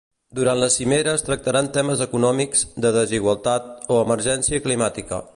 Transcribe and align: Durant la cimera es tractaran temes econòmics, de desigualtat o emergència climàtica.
Durant 0.37 0.59
la 0.61 0.69
cimera 0.75 1.11
es 1.17 1.23
tractaran 1.27 1.69
temes 1.75 2.01
econòmics, 2.05 2.63
de 2.85 2.91
desigualtat 2.95 3.69
o 3.97 3.99
emergència 4.07 4.61
climàtica. 4.69 5.21